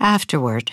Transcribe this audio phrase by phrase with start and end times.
[0.00, 0.72] Afterword.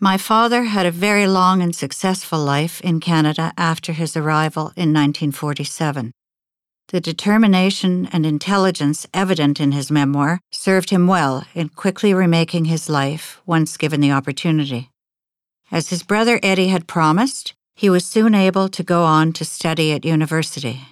[0.00, 4.92] My father had a very long and successful life in Canada after his arrival in
[4.92, 6.12] 1947.
[6.88, 12.90] The determination and intelligence evident in his memoir served him well in quickly remaking his
[12.90, 14.90] life once given the opportunity.
[15.70, 19.92] As his brother Eddie had promised, he was soon able to go on to study
[19.92, 20.82] at university.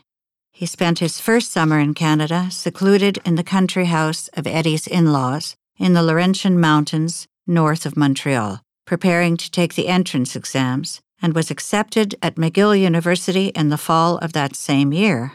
[0.52, 5.12] He spent his first summer in Canada secluded in the country house of Eddie's in
[5.12, 11.35] laws in the Laurentian Mountains north of Montreal, preparing to take the entrance exams, and
[11.35, 15.32] was accepted at McGill University in the fall of that same year.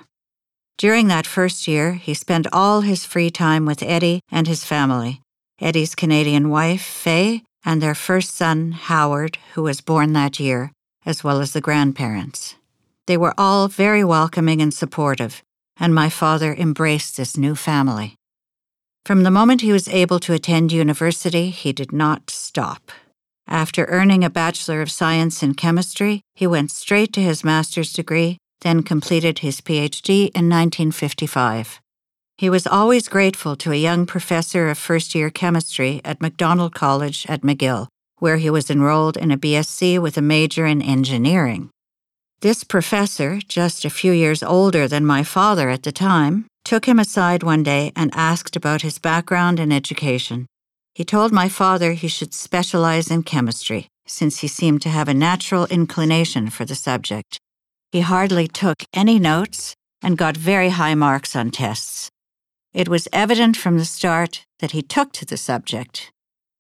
[0.78, 5.22] During that first year, he spent all his free time with Eddie and his family
[5.60, 10.72] Eddie's Canadian wife, Faye, and their first son, Howard, who was born that year,
[11.04, 12.56] as well as the grandparents.
[13.08, 15.42] They were all very welcoming and supportive,
[15.80, 18.16] and my father embraced this new family.
[19.08, 22.92] From the moment he was able to attend university, he did not stop.
[23.48, 28.38] After earning a Bachelor of Science in Chemistry, he went straight to his master's degree,
[28.64, 31.80] then completed his PhD in 1955.
[32.38, 37.26] He was always grateful to a young professor of first year chemistry at Macdonald College
[37.30, 37.88] at McGill,
[38.20, 41.70] where he was enrolled in a BSc with a major in engineering.
[42.42, 47.00] This professor, just a few years older than my father at the time, took him
[47.00, 50.46] aside one day and asked about his background and education.
[50.94, 55.14] He told my father he should specialize in chemistry, since he seemed to have a
[55.14, 57.40] natural inclination for the subject.
[57.94, 62.10] He hardly took any notes and got very high marks on tests.
[62.74, 66.12] It was evident from the start that he took to the subject.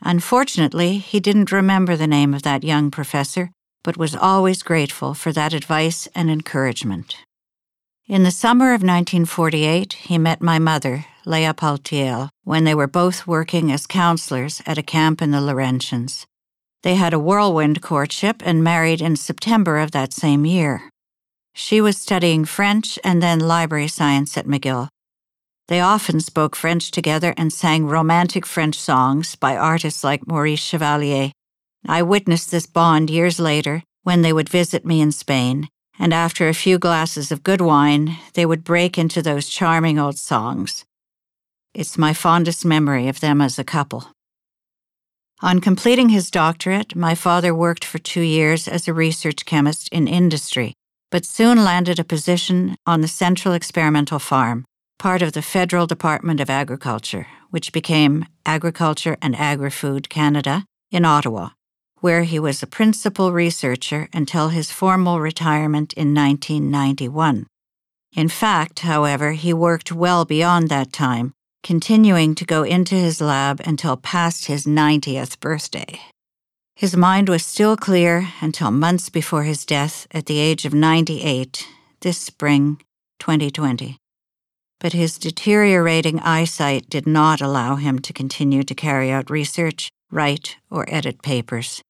[0.02, 3.52] Unfortunately, he didn't remember the name of that young professor,
[3.84, 7.18] but was always grateful for that advice and encouragement.
[8.08, 13.28] In the summer of 1948, he met my mother, Leah Paltiel, when they were both
[13.28, 16.26] working as counselors at a camp in the Laurentians.
[16.84, 20.90] They had a whirlwind courtship and married in September of that same year.
[21.54, 24.88] She was studying French and then library science at McGill.
[25.67, 31.34] They often spoke French together and sang romantic French songs by artists like Maurice Chevalier
[31.86, 35.67] I witnessed this bond years later when they would visit me in Spain,
[36.00, 40.18] and after a few glasses of good wine, they would break into those charming old
[40.18, 40.86] songs.
[41.74, 44.08] It's my fondest memory of them as a couple.
[45.42, 50.08] On completing his doctorate, my father worked for two years as a research chemist in
[50.08, 50.74] industry,
[51.12, 54.66] but soon landed a position on the Central Experimental Farm,
[54.98, 61.06] part of the Federal Department of Agriculture, which became Agriculture and Agri Food Canada in
[61.06, 61.50] Ottawa
[62.08, 67.45] where he was a principal researcher until his formal retirement in 1991.
[68.16, 73.60] In fact, however, he worked well beyond that time, continuing to go into his lab
[73.66, 76.00] until past his 90th birthday.
[76.78, 81.67] His mind was still clear until months before his death at the age of 98,
[82.00, 82.80] this spring,
[83.20, 83.98] 2020.
[84.80, 90.56] But his deteriorating eyesight did not allow him to continue to carry out research, write,
[90.72, 91.84] or edit papers.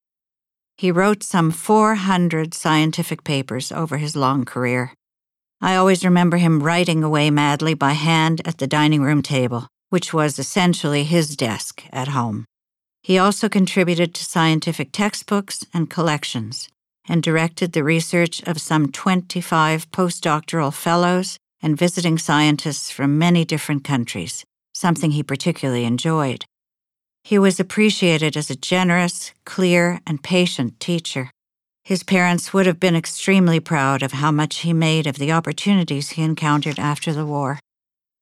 [0.77, 4.93] He wrote some 400 scientific papers over his long career.
[5.59, 10.13] I always remember him writing away madly by hand at the dining room table, which
[10.13, 12.45] was essentially his desk at home.
[13.01, 16.69] He also contributed to scientific textbooks and collections,
[17.09, 23.83] and directed the research of some 25 postdoctoral fellows and visiting scientists from many different
[23.83, 24.45] countries,
[24.75, 26.45] something he particularly enjoyed.
[27.27, 31.29] He was appreciated as a generous, clear, and patient teacher.
[31.83, 36.11] His parents would have been extremely proud of how much he made of the opportunities
[36.11, 37.59] he encountered after the war.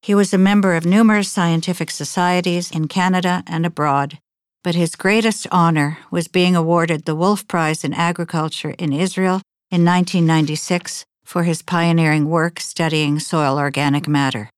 [0.01, 4.17] He was a member of numerous scientific societies in Canada and abroad,
[4.63, 9.39] but his greatest honor was being awarded the Wolf Prize in Agriculture in Israel
[9.69, 14.49] in 1996 for his pioneering work studying soil organic matter.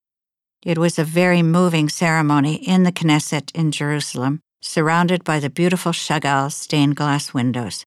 [0.68, 5.94] It was a very moving ceremony in the Knesset in Jerusalem, surrounded by the beautiful
[5.94, 7.86] Chagall stained glass windows.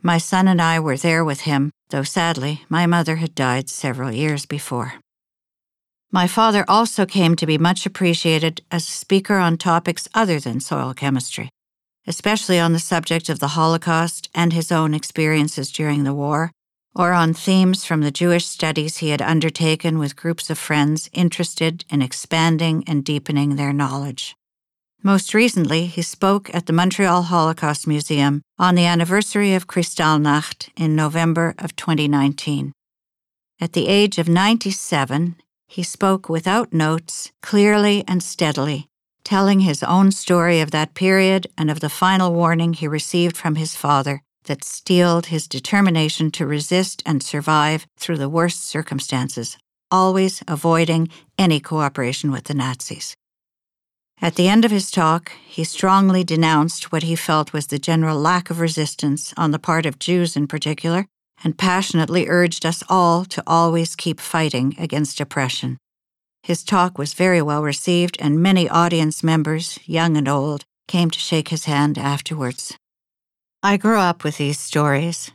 [0.00, 4.10] My son and I were there with him, though sadly, my mother had died several
[4.10, 4.94] years before.
[6.10, 10.60] My father also came to be much appreciated as a speaker on topics other than
[10.60, 11.50] soil chemistry,
[12.06, 16.50] especially on the subject of the Holocaust and his own experiences during the war,
[16.96, 21.84] or on themes from the Jewish studies he had undertaken with groups of friends interested
[21.90, 24.34] in expanding and deepening their knowledge.
[25.02, 30.96] Most recently, he spoke at the Montreal Holocaust Museum on the anniversary of Kristallnacht in
[30.96, 32.72] November of 2019.
[33.60, 35.36] At the age of 97,
[35.68, 38.88] he spoke without notes, clearly and steadily,
[39.22, 43.56] telling his own story of that period and of the final warning he received from
[43.56, 49.58] his father that steeled his determination to resist and survive through the worst circumstances,
[49.90, 51.08] always avoiding
[51.38, 53.14] any cooperation with the Nazis.
[54.20, 58.18] At the end of his talk, he strongly denounced what he felt was the general
[58.18, 61.06] lack of resistance on the part of Jews in particular,
[61.44, 65.76] and passionately urged us all to always keep fighting against oppression.
[66.42, 71.18] His talk was very well received, and many audience members, young and old, came to
[71.18, 72.78] shake his hand afterwards.
[73.66, 75.32] I grew up with these stories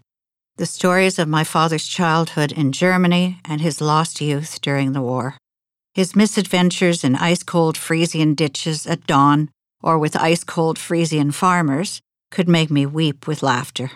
[0.56, 5.36] the stories of my father's childhood in Germany and his lost youth during the war.
[5.94, 9.50] His misadventures in ice cold Frisian ditches at dawn
[9.84, 12.00] or with ice cold Frisian farmers
[12.30, 13.92] could make me weep with laughter.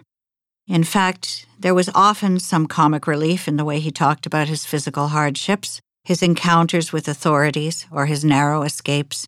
[0.68, 4.66] In fact, there was often some comic relief in the way he talked about his
[4.66, 9.28] physical hardships, his encounters with authorities, or his narrow escapes.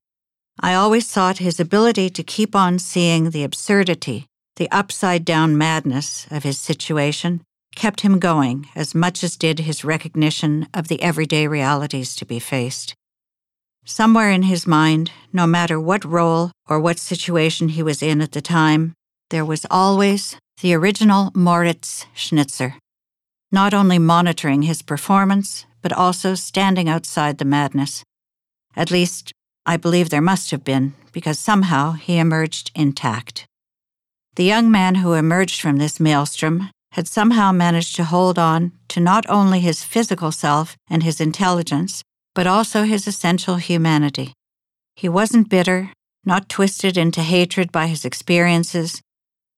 [0.59, 4.27] I always thought his ability to keep on seeing the absurdity,
[4.57, 7.41] the upside down madness of his situation
[7.75, 12.39] kept him going as much as did his recognition of the everyday realities to be
[12.39, 12.93] faced.
[13.85, 18.33] Somewhere in his mind, no matter what role or what situation he was in at
[18.33, 18.93] the time,
[19.29, 22.75] there was always the original Moritz Schnitzer,
[23.51, 28.03] not only monitoring his performance, but also standing outside the madness.
[28.75, 29.31] At least,
[29.65, 33.46] I believe there must have been, because somehow he emerged intact.
[34.37, 38.99] The young man who emerged from this maelstrom had somehow managed to hold on to
[38.99, 42.03] not only his physical self and his intelligence,
[42.35, 44.33] but also his essential humanity.
[44.95, 45.91] He wasn't bitter,
[46.23, 49.01] not twisted into hatred by his experiences,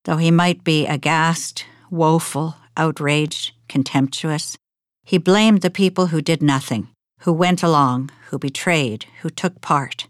[0.06, 4.56] though he might be aghast, woeful, outraged, contemptuous.
[5.04, 6.88] He blamed the people who did nothing,
[7.24, 10.08] who went along, who betrayed, who took part.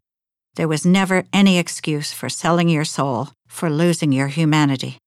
[0.58, 4.98] There was never any excuse for selling your soul, for losing your humanity.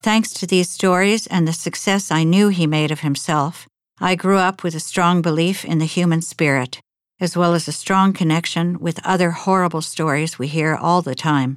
[0.00, 3.66] Thanks to these stories and the success I knew he made of himself,
[4.00, 6.80] I grew up with a strong belief in the human spirit,
[7.18, 11.56] as well as a strong connection with other horrible stories we hear all the time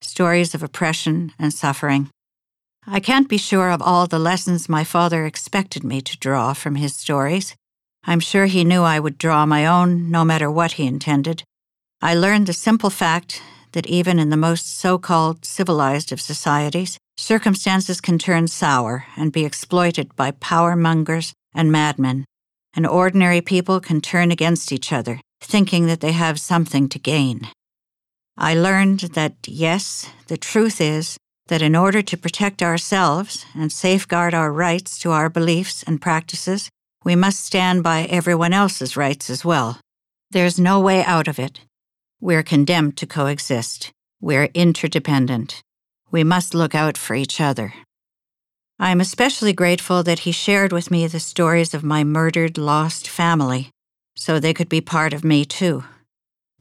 [0.00, 2.08] stories of oppression and suffering.
[2.86, 6.76] I can't be sure of all the lessons my father expected me to draw from
[6.76, 7.56] his stories.
[8.04, 11.42] I'm sure he knew I would draw my own, no matter what he intended.
[12.00, 13.42] I learned the simple fact
[13.72, 19.32] that even in the most so called civilized of societies, circumstances can turn sour and
[19.32, 22.24] be exploited by power mongers and madmen,
[22.74, 27.48] and ordinary people can turn against each other, thinking that they have something to gain.
[28.36, 31.16] I learned that, yes, the truth is
[31.48, 36.68] that in order to protect ourselves and safeguard our rights to our beliefs and practices,
[37.04, 39.80] we must stand by everyone else's rights as well.
[40.30, 41.60] There's no way out of it.
[42.20, 43.92] We're condemned to coexist.
[44.20, 45.62] We're interdependent.
[46.10, 47.74] We must look out for each other.
[48.80, 53.08] I am especially grateful that he shared with me the stories of my murdered, lost
[53.08, 53.70] family,
[54.16, 55.84] so they could be part of me too.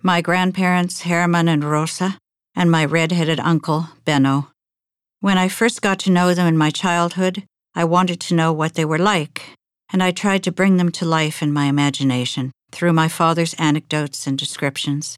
[0.04, 2.20] My grandparents, Herman and Rosa,
[2.56, 4.50] and my red headed uncle, Benno.
[5.22, 7.44] When I first got to know them in my childhood,
[7.74, 9.42] I wanted to know what they were like,
[9.92, 14.28] and I tried to bring them to life in my imagination through my father's anecdotes
[14.28, 15.18] and descriptions.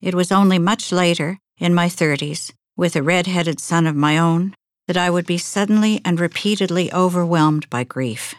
[0.00, 4.18] It was only much later, in my 30s, with a red headed son of my
[4.18, 4.54] own,
[4.86, 8.34] that I would be suddenly and repeatedly overwhelmed by grief.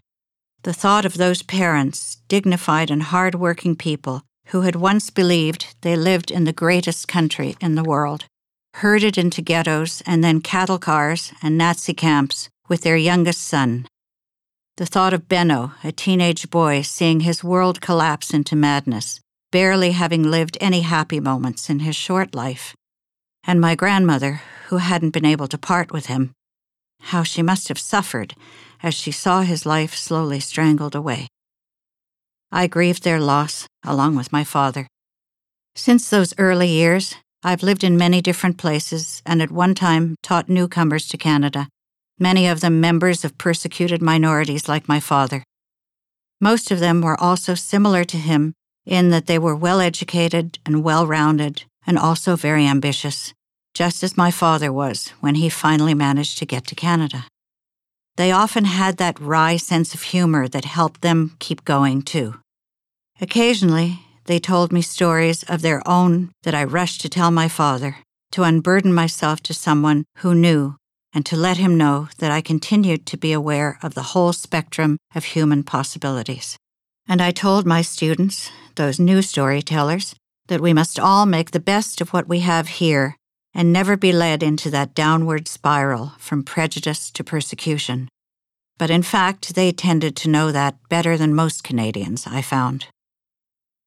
[0.64, 5.96] The thought of those parents, dignified and hard working people, who had once believed they
[5.96, 8.26] lived in the greatest country in the world,
[8.76, 13.88] herded into ghettos and then cattle cars and Nazi camps with their youngest son.
[14.78, 19.22] The thought of Benno, a teenage boy, seeing his world collapse into madness,
[19.56, 22.76] barely having lived any happy moments in his short life.
[23.46, 26.34] And my grandmother, who hadn't been able to part with him,
[27.00, 28.36] how she must have suffered
[28.84, 31.30] as she saw his life slowly strangled away.
[32.52, 34.88] I grieved their loss along with my father.
[35.74, 40.50] Since those early years, I've lived in many different places and at one time taught
[40.50, 41.70] newcomers to Canada,
[42.20, 45.46] many of them members of persecuted minorities like my father.
[46.42, 48.54] Most of them were also similar to him
[48.86, 53.34] in that they were well educated and well rounded and also very ambitious,
[53.74, 57.26] just as my father was when he finally managed to get to Canada.
[58.18, 62.36] They often had that wry sense of humor that helped them keep going, too.
[63.20, 67.98] Occasionally, they told me stories of their own that I rushed to tell my father,
[68.32, 70.78] to unburden myself to someone who knew,
[71.14, 74.98] and to let him know that I continued to be aware of the whole spectrum
[75.14, 76.58] of human possibilities.
[77.08, 80.16] And I told my students, those new storytellers,
[80.48, 83.16] that we must all make the best of what we have here
[83.54, 88.10] and never be led into that downward spiral from prejudice to persecution.
[88.78, 92.88] But in fact, they tended to know that better than most Canadians, I found.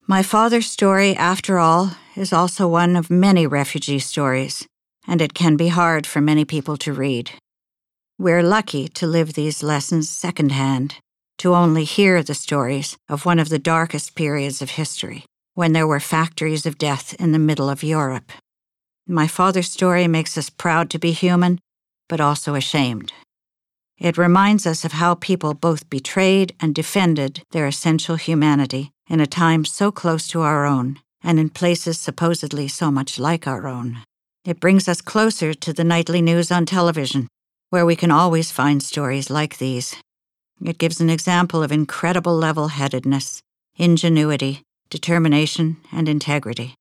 [0.07, 4.67] My father's story, after all, is also one of many refugee stories,
[5.07, 7.33] and it can be hard for many people to read.
[8.19, 10.97] We're lucky to live these lessons secondhand,
[11.39, 15.87] to only hear the stories of one of the darkest periods of history, when there
[15.87, 18.31] were factories of death in the middle of Europe.
[19.07, 21.61] My father's story makes us proud to be human,
[22.09, 23.13] but also ashamed.
[23.99, 29.27] It reminds us of how people both betrayed and defended their essential humanity in a
[29.27, 33.99] time so close to our own and in places supposedly so much like our own.
[34.45, 37.27] It brings us closer to the nightly news on television,
[37.71, 39.97] where we can always find stories like these.
[40.65, 43.41] It gives an example of incredible level headedness,
[43.77, 46.75] ingenuity, determination, and integrity.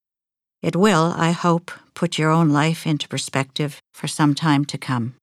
[0.62, 5.16] It will, I hope, put your own life into perspective for some time to come.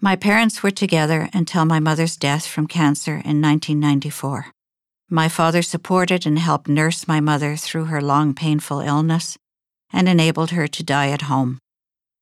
[0.00, 4.52] My parents were together until my mother's death from cancer in 1994.
[5.08, 9.38] My father supported and helped nurse my mother through her long, painful illness
[9.92, 11.58] and enabled her to die at home.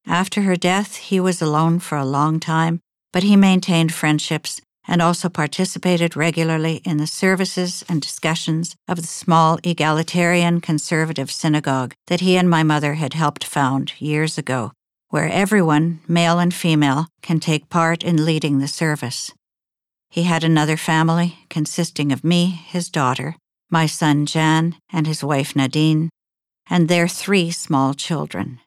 [0.06, 2.80] After her death, he was alone for a long time,
[3.12, 9.07] but he maintained friendships and also participated regularly in the services and discussions of the
[9.07, 14.73] small egalitarian conservative synagogue that he and my mother had helped found years ago,
[15.09, 19.33] where everyone, male and female, can take part in leading the service.
[20.11, 23.37] He had another family consisting of me, his daughter,
[23.71, 26.11] my son Jan, and his wife Nadine,
[26.69, 28.61] and their three small children.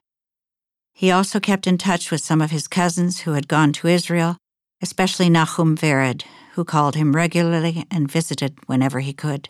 [0.92, 4.38] He also kept in touch with some of his cousins who had gone to Israel
[4.82, 9.48] especially Nahum Vered, who called him regularly and visited whenever he could.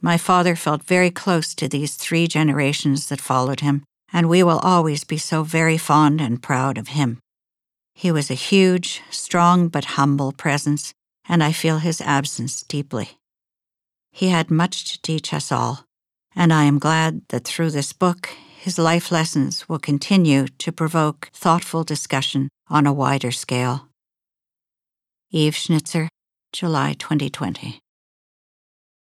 [0.00, 4.60] My father felt very close to these three generations that followed him, and we will
[4.60, 7.18] always be so very fond and proud of him.
[7.94, 10.92] He was a huge, strong, but humble presence,
[11.28, 13.18] and I feel his absence deeply.
[14.12, 15.84] He had much to teach us all,
[16.34, 21.30] and I am glad that through this book, his life lessons will continue to provoke
[21.32, 23.87] thoughtful discussion on a wider scale.
[25.30, 26.08] Eve Schnitzer,
[26.54, 27.82] July 2020.